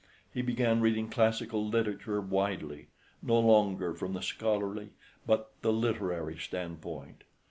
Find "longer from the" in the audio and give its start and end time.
3.39-4.23